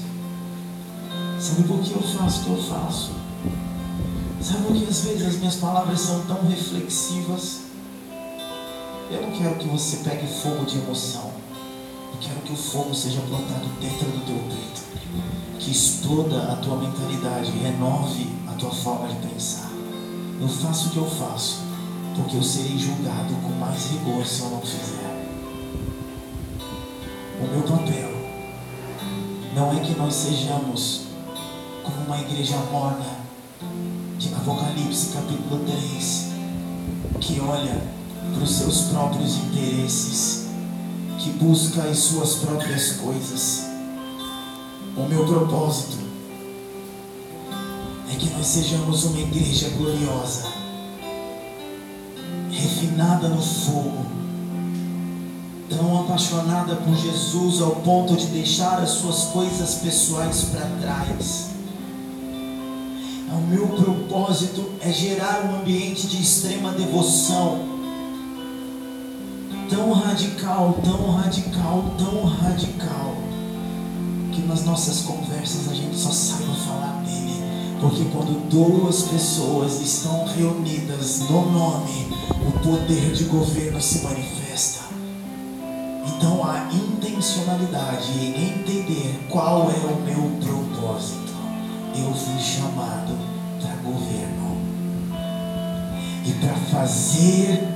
[1.39, 3.11] Sabe por que eu faço o que eu faço?
[4.41, 7.61] Sabe por que às vezes as minhas palavras são tão reflexivas?
[9.09, 11.31] Eu não quero que você pegue fogo de emoção.
[12.13, 14.81] Eu quero que o fogo seja plantado dentro do teu peito,
[15.59, 19.71] que exploda a tua mentalidade, renove a tua forma de pensar.
[20.39, 21.64] Eu faço o que eu faço,
[22.15, 25.15] porque eu serei julgado com mais rigor se eu não fizer.
[27.41, 28.15] O meu papel
[29.53, 31.01] não é que nós sejamos
[31.83, 33.05] como uma igreja morna
[34.17, 36.27] de Apocalipse capítulo 3,
[37.19, 37.81] que olha
[38.33, 40.47] para os seus próprios interesses,
[41.19, 43.65] que busca as suas próprias coisas.
[44.97, 45.97] O meu propósito
[48.11, 50.64] é que nós sejamos uma igreja gloriosa,
[52.75, 54.05] refinada no fogo,
[55.69, 61.51] tão apaixonada por Jesus ao ponto de deixar as suas coisas pessoais para trás.
[63.31, 67.59] O meu propósito é gerar um ambiente de extrema devoção,
[69.69, 73.15] tão radical, tão radical, tão radical,
[74.31, 76.94] que nas nossas conversas a gente só saiba falar.
[77.79, 82.07] Porque quando duas pessoas estão reunidas no nome,
[82.47, 84.85] o poder de governo se manifesta.
[86.07, 91.33] Então a intencionalidade em entender qual é o meu propósito.
[91.97, 93.17] Eu fui chamado
[93.59, 94.57] para governo
[96.25, 97.67] e para fazer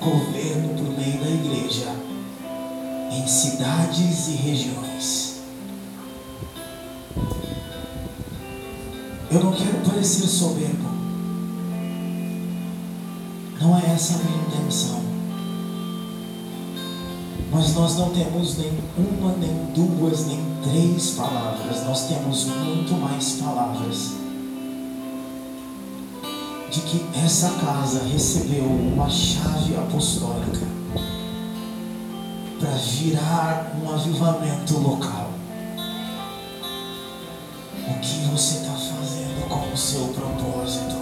[0.00, 1.94] governo por meio da igreja
[3.10, 5.33] em cidades e regiões.
[9.34, 10.88] Eu não quero parecer soberbo.
[13.60, 15.00] Não é essa a minha intenção.
[17.50, 21.84] Mas nós não temos nem uma, nem duas, nem três palavras.
[21.84, 24.12] Nós temos muito mais palavras.
[26.70, 30.64] De que essa casa recebeu uma chave apostólica
[32.60, 35.32] para virar um avivamento local.
[37.88, 39.03] O que você está fazendo
[39.54, 40.96] com o seu propósito?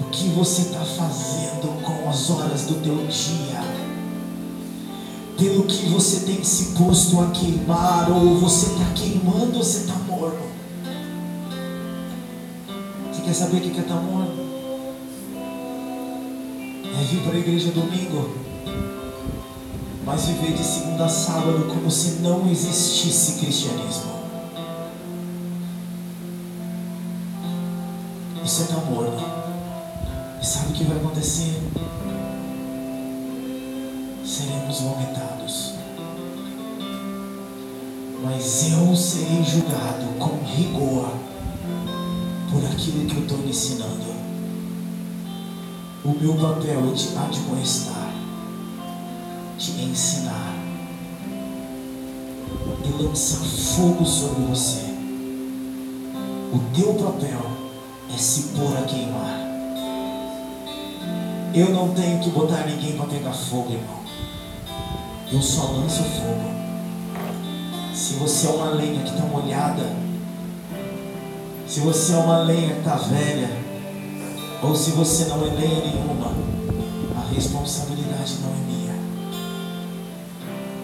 [0.00, 3.64] O que você está fazendo com as horas do teu dia?
[5.38, 9.94] Pelo que você tem se posto a queimar, ou você está queimando ou você está
[9.94, 10.54] morno?
[13.10, 14.44] Você quer saber o que é estar tá morno?
[16.96, 18.30] É vir para a igreja domingo,
[20.04, 24.13] mas viver de segunda a sábado como se não existisse cristianismo.
[28.44, 29.16] Isso é estar tá morno.
[30.42, 31.62] E sabe o que vai acontecer?
[34.22, 35.74] Seremos vomitados.
[38.22, 41.10] Mas eu serei julgado com rigor
[42.50, 44.14] por aquilo que eu estou ensinando.
[46.04, 48.12] O meu papel é te admoestar,
[49.56, 50.54] te ensinar
[52.84, 54.84] e lançar fogo sobre você.
[56.52, 57.53] O teu papel
[58.14, 59.40] é se pôr a queimar.
[61.52, 64.00] Eu não tenho que botar ninguém para pegar fogo, irmão.
[65.32, 66.54] Eu só lanço fogo.
[67.92, 69.96] Se você é uma lenha que está molhada,
[71.66, 73.50] se você é uma lenha que está velha,
[74.62, 76.32] ou se você não é lenha nenhuma,
[77.16, 78.94] a responsabilidade não é minha.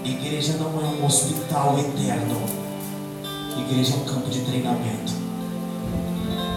[0.05, 2.43] Igreja não é um hospital eterno.
[3.57, 5.20] Igreja é um campo de treinamento.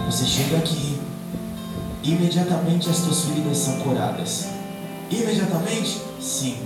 [0.06, 1.00] Você chega aqui,
[2.02, 4.46] imediatamente as tuas feridas são curadas.
[5.10, 6.00] Imediatamente?
[6.20, 6.56] Sim.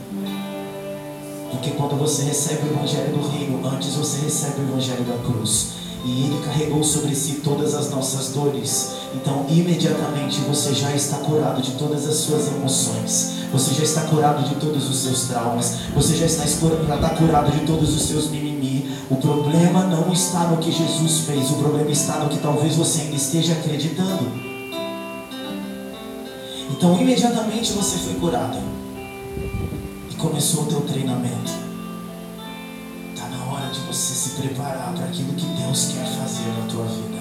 [1.51, 5.79] Porque quando você recebe o Evangelho do Reino, antes você recebe o Evangelho da cruz.
[6.05, 8.93] E Ele carregou sobre si todas as nossas dores.
[9.15, 13.35] Então, imediatamente você já está curado de todas as suas emoções.
[13.53, 15.79] Você já está curado de todos os seus traumas.
[15.95, 18.48] Você já está, já está curado de todos os seus mimimi.
[19.11, 21.51] O problema não está no que Jesus fez.
[21.51, 24.31] O problema está no que talvez você ainda esteja acreditando.
[26.71, 28.59] Então, imediatamente você foi curado.
[30.11, 31.53] E começou o teu treinamento.
[33.15, 36.85] Está na hora de você se preparar para aquilo que Deus quer fazer na tua
[36.85, 37.19] vida.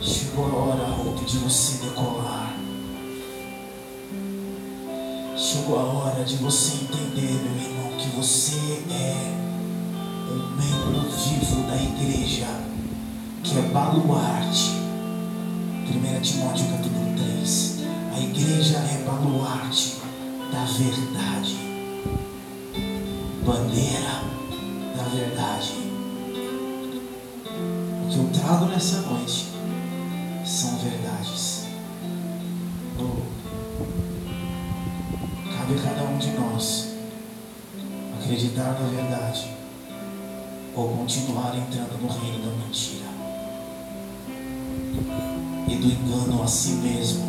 [0.00, 2.56] Chegou a hora, Hope, de você decolar.
[5.36, 9.14] Chegou a hora de você entender, meu irmão, que você é
[10.28, 12.48] um membro vivo da igreja,
[13.44, 14.72] que é baluarte
[15.88, 17.78] 1 Timóteo capítulo 3.
[18.12, 19.98] A igreja é baluarte
[20.50, 21.56] da verdade,
[23.46, 24.22] bandeira
[24.96, 25.74] da verdade.
[28.04, 29.46] O que eu trago nessa noite
[30.44, 31.66] são verdades.
[32.98, 33.22] Oh.
[35.56, 36.01] Cabe a cada
[38.32, 39.46] acreditar na verdade
[40.74, 43.12] ou continuar entrando no reino da mentira
[45.68, 47.24] e do engano a si mesmo,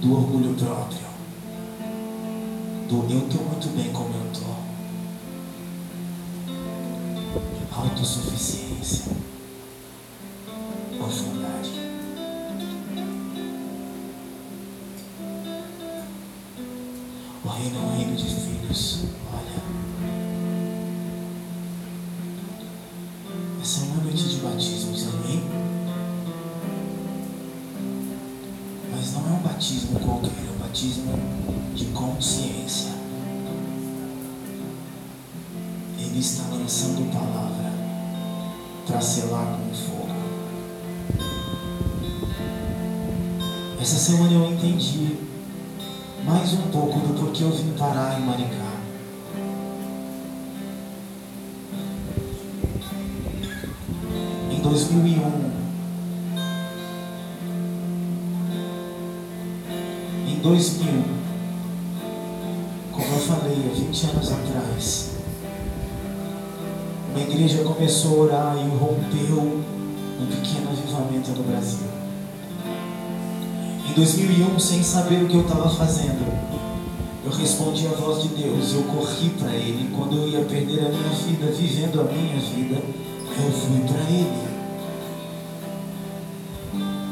[0.00, 1.06] do orgulho próprio,
[2.88, 4.56] do eu estou muito bem como eu estou,
[7.72, 9.12] autossuficiência,
[67.84, 71.86] começou a orar e rompeu um pequeno avivamento no Brasil.
[73.86, 76.24] Em 2001, sem saber o que eu estava fazendo,
[77.26, 79.94] eu respondi à voz de Deus, eu corri para Ele.
[79.94, 84.54] Quando eu ia perder a minha vida, vivendo a minha vida, eu fui para Ele.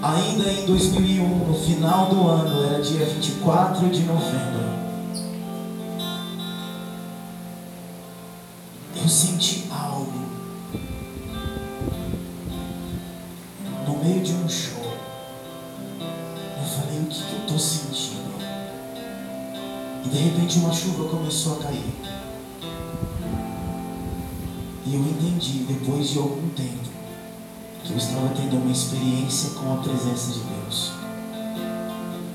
[0.03, 4.82] Ainda em 2001, no final do ano, era dia 24 de novembro,
[20.53, 21.95] repente uma chuva começou a cair.
[24.85, 26.91] E eu entendi, depois de algum tempo,
[27.85, 30.93] que eu estava tendo uma experiência com a presença de Deus.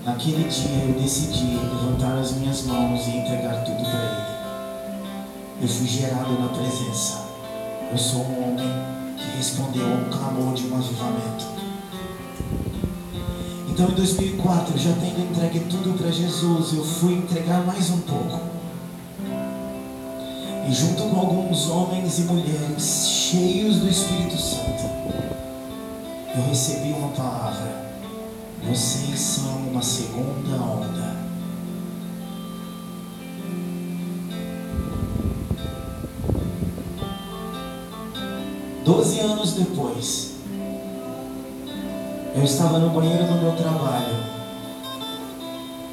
[0.03, 5.61] Naquele dia eu decidi levantar as minhas mãos e entregar tudo para Ele.
[5.61, 7.27] Eu fui gerado na presença.
[7.91, 8.67] Eu sou um homem
[9.17, 11.66] que respondeu a um clamor de um avivamento.
[13.77, 18.39] Então em 2004, já tendo entregue tudo para Jesus, eu fui entregar mais um pouco.
[20.67, 24.81] E junto com alguns homens e mulheres cheios do Espírito Santo,
[26.35, 27.91] eu recebi uma palavra.
[28.67, 31.15] Vocês são uma segunda onda.
[38.83, 40.26] Doze anos depois,
[42.37, 44.15] eu estava no banheiro do meu trabalho,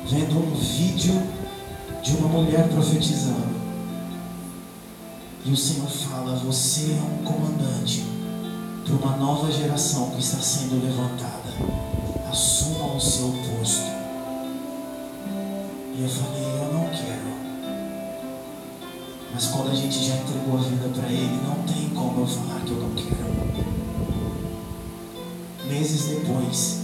[0.07, 1.23] vendo um vídeo
[2.03, 3.55] de uma mulher profetizando.
[5.43, 8.05] E o Senhor fala: Você é um comandante
[8.85, 11.49] para uma nova geração que está sendo levantada.
[12.31, 13.91] Assuma o seu posto.
[15.97, 17.35] E eu falei: Eu não quero.
[19.33, 22.61] Mas quando a gente já entregou a vida para Ele, não tem como eu falar
[22.61, 23.54] que eu não quero.
[25.75, 26.83] Meses depois,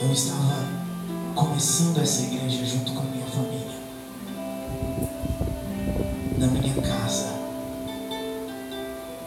[0.00, 0.64] eu estava
[1.34, 3.78] começando essa igreja junto com a minha família.
[6.38, 7.26] Na minha casa,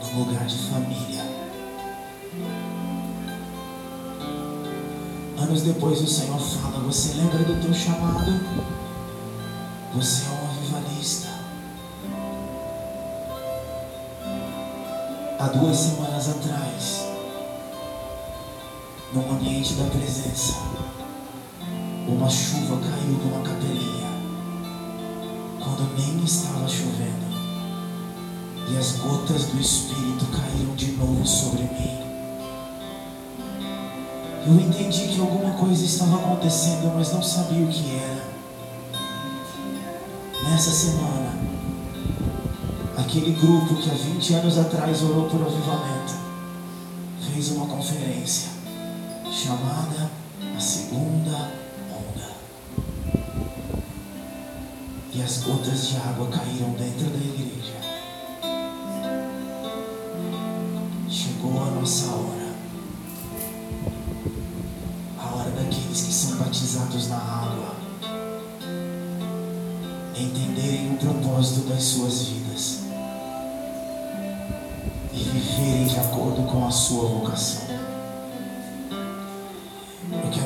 [0.02, 1.22] num lugar de família.
[5.38, 8.42] Anos depois o Senhor fala, você lembra do teu chamado?
[9.94, 11.28] Você é um avivalista.
[15.38, 17.15] Há duas semanas atrás,
[19.66, 20.54] ambiente da presença,
[22.08, 24.08] uma chuva caiu numa capelinha,
[25.60, 27.26] quando nem estava chovendo,
[28.70, 32.06] e as gotas do Espírito caíram de novo sobre mim.
[34.46, 38.36] Eu entendi que alguma coisa estava acontecendo, mas não sabia o que era.
[40.44, 41.34] Nessa semana,
[42.98, 46.14] aquele grupo que há 20 anos atrás orou por avivamento,
[47.20, 48.55] fez uma conferência
[49.46, 50.10] chamada
[50.58, 51.52] a segunda
[51.92, 52.32] onda.
[55.14, 57.76] E as gotas de água caíram dentro da igreja.
[61.08, 62.56] Chegou a nossa hora.
[65.20, 67.76] A hora daqueles que são batizados na água
[70.18, 72.80] entenderem o propósito das suas vidas
[75.14, 77.65] e viverem de acordo com a sua vocação.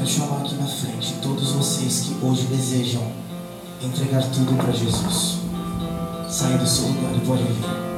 [0.10, 3.03] Chamar aqui na frente todos vocês que hoje desejam
[3.80, 5.38] entregar tudo para Jesus.
[6.28, 7.89] Saia do seu lugar e pode vir.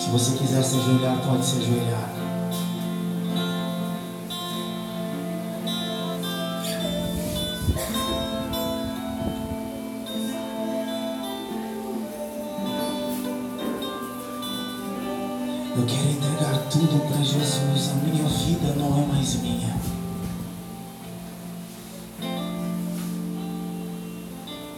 [0.00, 2.11] Se você quiser se ajoelhar, pode se ajoelhar.
[17.82, 17.90] Jesus.
[17.90, 19.74] A minha vida não é mais minha.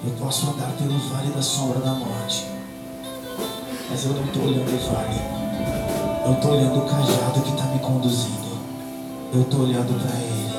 [0.07, 2.47] Eu posso andar pelo vale da sombra da morte.
[3.91, 5.21] Mas eu não estou olhando o vale.
[6.27, 8.59] Eu estou olhando o cajado que está me conduzindo.
[9.33, 10.55] Eu estou olhando para Ele.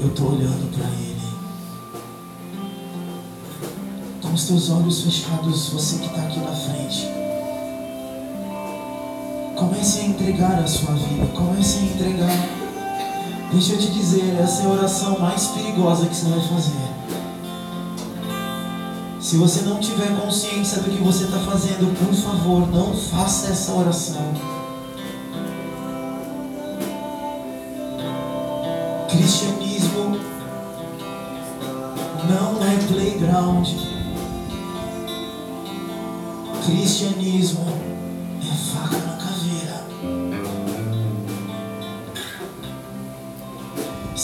[0.00, 1.15] Eu estou olhando para Ele.
[4.36, 7.08] Os teus olhos fechados, você que está aqui na frente.
[9.56, 11.26] Comece a entregar a sua vida.
[11.34, 12.48] Comece a entregar.
[13.50, 16.96] Deixa eu te dizer, essa é a oração mais perigosa que você vai fazer.
[19.18, 23.72] Se você não tiver consciência do que você está fazendo, por favor, não faça essa
[23.72, 24.34] oração.
[29.08, 29.55] Cristianismo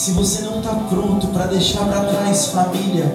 [0.03, 3.09] Se você não está pronto para deixar para trás família,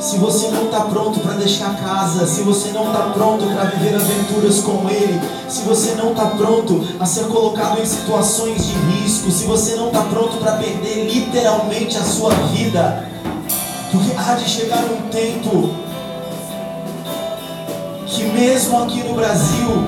[0.00, 3.94] se você não está pronto para deixar casa, se você não está pronto para viver
[3.94, 9.30] aventuras com Ele, se você não está pronto a ser colocado em situações de risco,
[9.30, 13.08] se você não está pronto para perder literalmente a sua vida,
[13.92, 15.70] porque há de chegar um tempo
[18.04, 19.86] que, mesmo aqui no Brasil,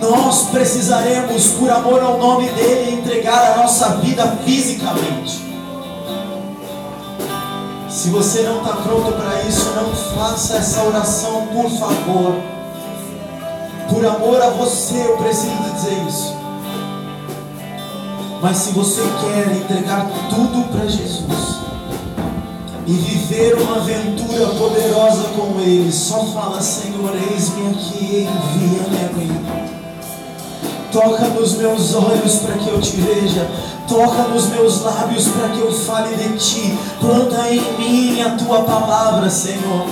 [0.00, 5.44] nós precisaremos, por amor ao nome dele, entregar a nossa vida fisicamente.
[7.88, 12.34] Se você não está pronto para isso, não faça essa oração, por favor.
[13.88, 16.36] Por amor a você, eu preciso dizer isso.
[18.42, 21.56] Mas se você quer entregar tudo para Jesus
[22.86, 29.65] e viver uma aventura poderosa com Ele, só fala: Senhor, eis-me aqui, envia-me a mim.
[30.96, 33.46] Toca nos meus olhos para que eu te veja.
[33.86, 36.78] Toca nos meus lábios para que eu fale de ti.
[36.98, 39.86] Planta em mim a tua palavra, Senhor.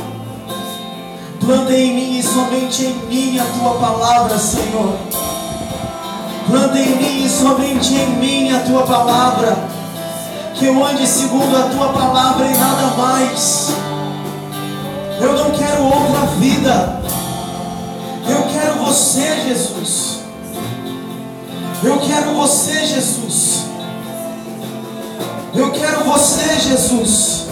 [1.38, 4.94] Planta em mim e somente em mim a tua palavra, Senhor.
[6.48, 9.58] Planta em mim e somente em mim a tua palavra.
[10.54, 13.74] Que eu ande segundo a tua palavra e nada mais.
[15.20, 17.02] Eu não quero outra vida.
[18.26, 20.23] Eu quero você, Jesus.
[21.82, 23.64] Eu quero você, Jesus.
[25.54, 27.44] Eu quero você, Jesus.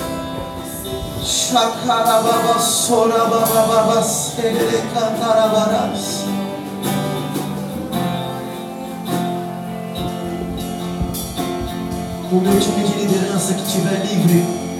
[12.32, 14.34] O meu time de liderança que estiver livre,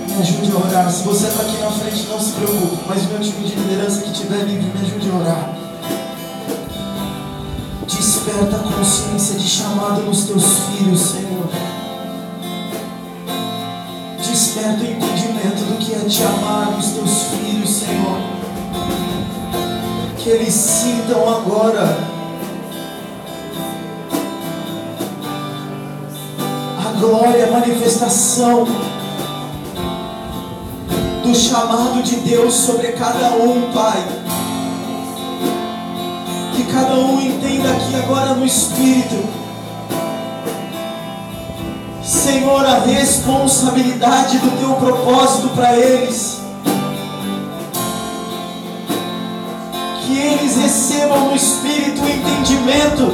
[0.09, 0.91] me ajude a orar.
[0.91, 2.79] Se você está aqui na frente, não se preocupe.
[2.89, 5.62] Mas o meu time de liderança que estiver livre, me ajude a orar.
[8.33, 11.51] Desperta a consciência de chamado nos teus filhos, Senhor.
[14.17, 18.19] Desperta o entendimento do que é te amar nos teus filhos, Senhor.
[20.17, 21.95] Que eles sintam agora
[26.87, 28.65] a glória, a manifestação
[31.23, 34.42] do chamado de Deus sobre cada um, Pai.
[36.73, 39.43] Cada um entenda aqui agora no Espírito
[42.03, 46.41] Senhor, a responsabilidade do teu propósito para eles.
[50.05, 53.13] Que eles recebam no Espírito o entendimento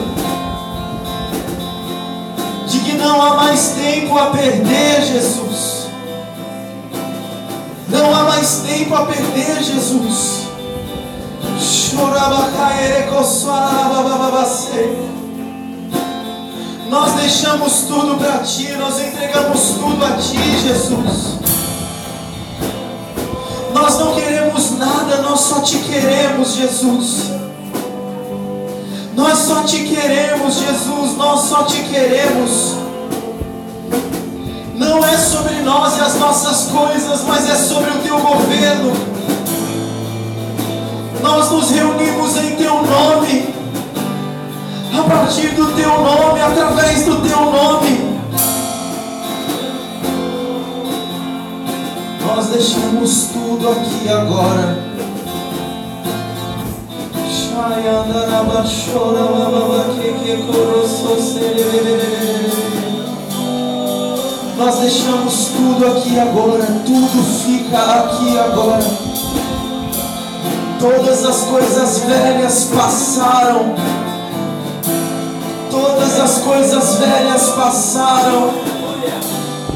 [2.67, 5.87] de que não há mais tempo a perder, Jesus.
[7.89, 10.48] Não há mais tempo a perder, Jesus.
[16.89, 21.39] Nós deixamos tudo para Ti, nós entregamos tudo a Ti, Jesus.
[23.75, 27.25] Nós não queremos nada, nós só Te queremos, Jesus.
[29.15, 32.77] Nós só Te queremos, Jesus, nós só Te queremos.
[34.75, 39.18] Não é sobre nós e as nossas coisas, mas é sobre o Teu governo.
[41.23, 43.59] Nós nos reunimos em Teu nome
[44.99, 48.19] a partir do teu nome, através do teu nome.
[52.27, 54.89] Nós deixamos tudo aqui agora.
[64.57, 69.08] Nós deixamos tudo aqui agora, tudo fica aqui agora.
[70.81, 73.74] Todas as coisas velhas passaram.
[75.70, 78.51] Todas as coisas velhas passaram.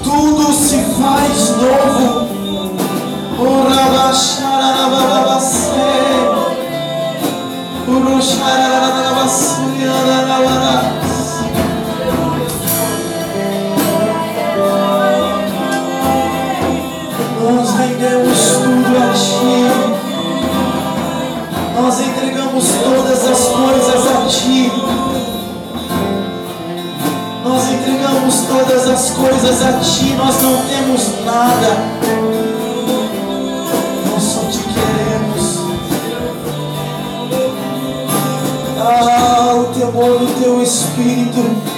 [0.04, 2.32] Tudo se faz novo.
[3.38, 4.42] Nós
[22.94, 24.72] todas as coisas a Ti.
[27.42, 30.14] Nós entregamos todas as coisas a Ti.
[30.14, 31.68] Nós não temos nada.
[34.10, 35.58] Nós só Te queremos.
[38.78, 41.72] Ah, o temor do Teu Espírito.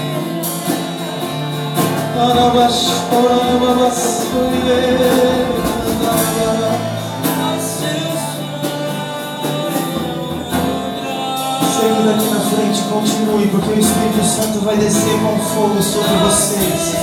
[12.04, 16.96] Aqui na frente, continue, porque o Espírito Santo vai descer com fogo sobre vocês.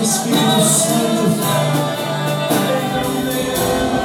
[0.00, 1.24] Espírito Santo,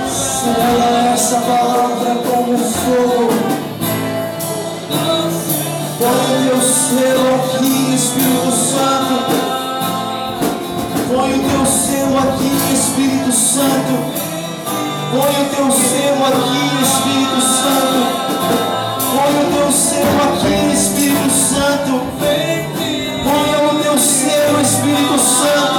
[0.09, 3.29] sela essa palavra como fogo.
[5.99, 9.42] Põe o teu selo aqui, Espírito Santo.
[11.23, 13.95] Põe o teu selo aqui, Espírito Santo.
[15.09, 17.99] Põe o teu selo aqui, Espírito Santo.
[19.15, 21.93] Põe o teu selo aqui, Espírito Santo.
[23.23, 25.72] Ponha o teu selo, Espírito Santo.